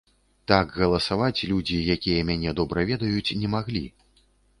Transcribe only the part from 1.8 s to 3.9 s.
якія мяне добра ведаюць, не маглі.